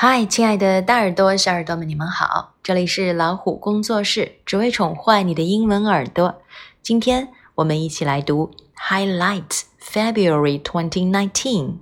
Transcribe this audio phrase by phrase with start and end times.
[0.00, 2.54] 嗨，亲爱的大耳朵、小耳朵们，你们好！
[2.62, 6.40] 这里是老虎工作室，只为宠坏你的英文耳朵。
[6.80, 11.78] 今天我们一起来读 Highlights February 2019。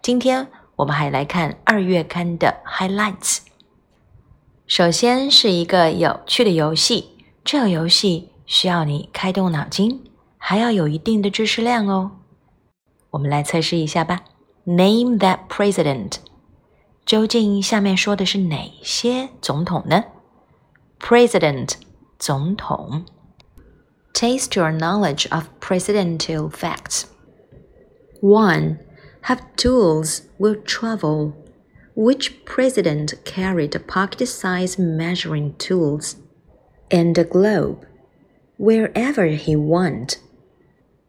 [0.00, 3.40] 今天我们还来看二月刊的 Highlights。
[4.66, 7.10] 首先是一个有趣的游戏，
[7.44, 10.02] 这个游戏需要你开动脑筋，
[10.38, 12.12] 还要有一定的知识量哦。
[13.10, 14.22] 我们来测试一下吧。
[14.64, 16.12] Name that president。
[17.05, 20.03] 究竟下面说的是哪些总统呢？
[20.99, 21.73] President
[22.17, 23.05] 总统。
[24.13, 27.03] Taste your knowledge of presidential facts.
[28.21, 28.77] 1.
[29.23, 31.33] Have tools will travel.
[31.95, 36.15] Which president carried pocket sized measuring tools
[36.89, 37.79] and a globe
[38.57, 40.15] wherever he went?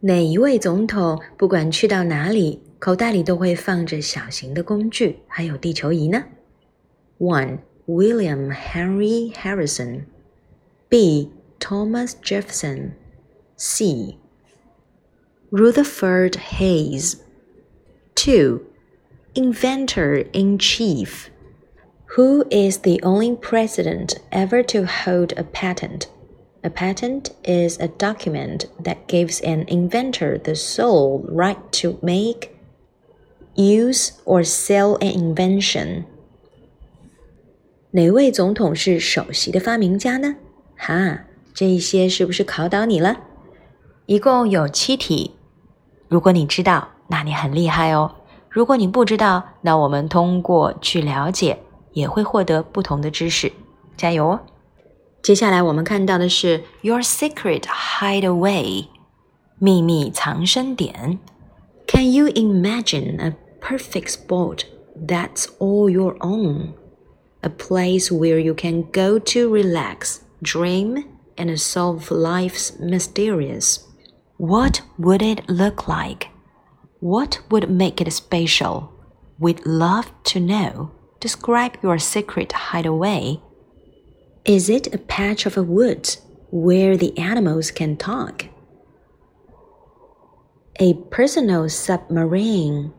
[0.00, 6.24] 哪一位总统不管去到哪里 口袋里都会放着小型的工具，还有地球仪呢。
[7.18, 10.04] One William Henry Harrison,
[10.88, 12.92] B Thomas Jefferson,
[13.56, 14.18] C
[15.50, 17.16] Rutherford Hayes.
[18.14, 18.60] Two
[19.34, 21.28] Inventor in Chief.
[22.16, 26.08] Who is the only president ever to hold a patent?
[26.64, 32.49] A patent is a document that gives an inventor the sole right to make
[33.55, 36.03] use or sell an invention。
[37.91, 40.35] 哪位总统是首席的发明家呢？
[40.77, 43.17] 哈，这一些是不是考倒你了？
[44.05, 45.35] 一共有七题，
[46.07, 48.15] 如果你知道，那你很厉害哦。
[48.49, 51.59] 如果你不知道，那我们通过去了解，
[51.93, 53.51] 也会获得不同的知识。
[53.95, 54.39] 加油哦！
[55.21, 58.87] 接下来我们看到的是 Your Secret Hideaway，
[59.59, 61.19] 秘密藏身点。
[61.91, 64.63] Can you imagine a perfect spot
[64.95, 66.73] that's all your own?
[67.43, 71.03] A place where you can go to relax, dream,
[71.37, 73.85] and solve life's mysterious.
[74.37, 76.29] What would it look like?
[77.01, 78.93] What would make it special?
[79.37, 80.91] We'd love to know.
[81.19, 83.41] Describe your secret hideaway.
[84.45, 86.21] Is it a patch of woods
[86.51, 88.45] where the animals can talk?
[90.81, 92.91] A personal submarine.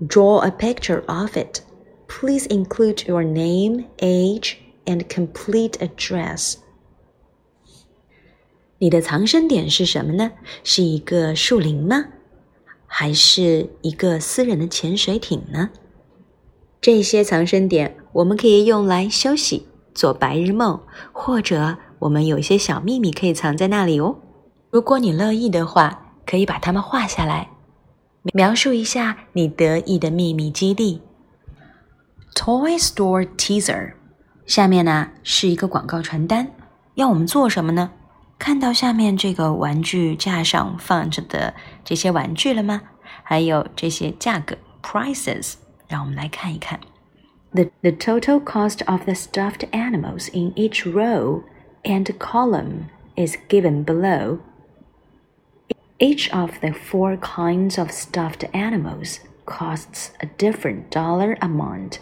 [0.00, 1.60] Draw a picture of it.
[2.06, 4.56] Please include your name, age,
[4.86, 6.54] and complete address.
[8.78, 10.30] 你的藏身点是什么呢？
[10.64, 12.06] 是一个树林吗？
[12.86, 15.68] 还是一个私人的潜水艇呢？
[16.80, 20.80] 这些藏身点我们可以用来休息、做白日梦，
[21.12, 24.16] 或者我们有一些小秘密可以藏在那里哦。
[24.70, 26.06] 如果你乐意的话。
[26.27, 27.49] 可以把它们画下来，
[28.33, 31.01] 描述一下你得意的秘密基地。
[32.35, 33.93] Toy Store Teaser，
[34.45, 36.51] 下面呢是一个广告传单，
[36.95, 37.91] 要我们做什么呢？
[38.39, 41.53] 看到下面这个玩具架上放着的
[41.85, 42.81] 这些玩具了吗？
[43.23, 45.53] 还有这些价格 prices，
[45.87, 46.79] 让我们来看一看。
[47.51, 51.43] The the total cost of the stuffed animals in each row
[51.83, 54.39] and column is given below.
[55.99, 61.99] Each of the four kinds of stuffed animals costs a different dollar amount.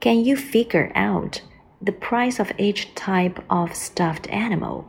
[0.00, 1.40] Can you figure out
[1.82, 4.84] the price of each type of stuffed animal?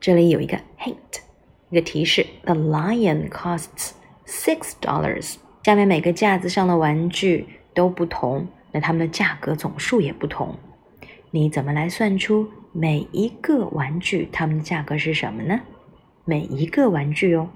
[0.00, 1.22] 这里有一个 hint，
[1.70, 3.92] 一个提示：The lion costs
[4.26, 5.36] six dollars。
[5.64, 10.56] 下面每个架子上的玩具都不同，那它们的价格总数也不同。
[11.30, 15.60] 你怎么来算出每一个玩具它们的价格是什么呢？
[16.25, 17.49] 每一个玩具哦。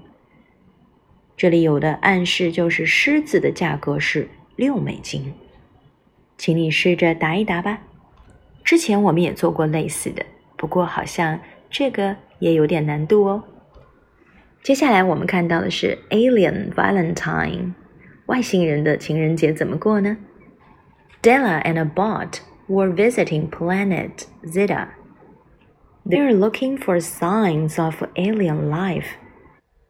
[1.36, 5.32] 这里有的暗示就是狮子的价格是六美金，
[6.36, 7.80] 请你试着答一答吧。
[8.64, 11.40] 之前我们也做过类似的，不过好像
[11.70, 13.44] 这个也有点难度哦。
[14.62, 17.72] 接下来我们看到的是 Alien Valentine，
[18.26, 20.18] 外星人的情人节怎么过呢
[21.22, 24.88] ？Della and a bot were visiting planet Zeta.
[26.07, 29.07] They're looking for signs of alien life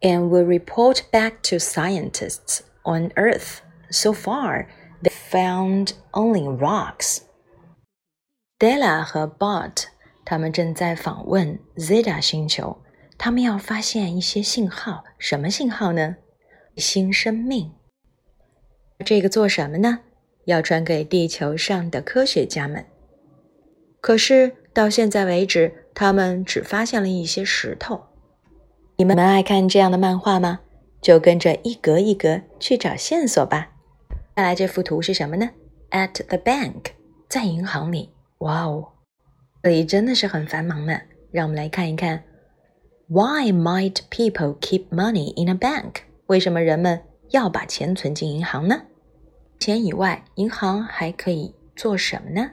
[0.02, 3.62] and will report back to scientists on Earth.
[3.90, 4.68] So far,
[5.02, 7.22] they found only rocks.
[8.60, 9.86] Della 和 Bot
[10.24, 12.82] 他们正在访问 Zeta 星球，
[13.18, 15.04] 他们要发现一些信号。
[15.18, 16.18] 什么信号呢？
[16.78, 17.74] 新生命。
[19.04, 20.00] 这个做什么呢？
[20.46, 22.86] 要传给地球上的科学家们。
[24.00, 28.01] 可是 到现在为止，他们只发现了一些石头。
[28.95, 30.61] 你们爱看这样的漫画吗？
[31.01, 33.73] 就跟着一格一格去找线索吧。
[34.37, 35.51] 看来这幅图是什么呢
[35.91, 36.93] at the bank，
[37.29, 38.11] 在银行里。
[38.39, 38.91] 哇哦，
[39.65, 40.97] 这里真的是很繁忙呢。
[41.33, 42.23] 让我们来看一看
[43.09, 46.03] ，Why might people keep money in a bank？
[46.27, 48.83] 为什么人们要把钱存进银行呢？
[49.59, 52.53] 钱以外，银行还可以做什么呢？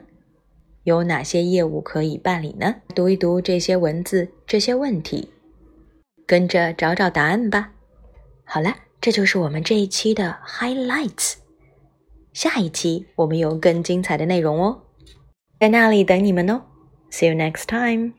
[0.86, 2.76] 有哪些业务可以办理呢？
[2.94, 5.30] 读一读这些文字，这些问题，
[6.24, 7.72] 跟着找找答案吧。
[8.44, 11.38] 好了，这就是我们这一期的 highlights。
[12.32, 14.82] 下一期我们有更精彩的内容哦，
[15.58, 16.62] 在那里等你们哦。
[17.10, 18.12] See you next time.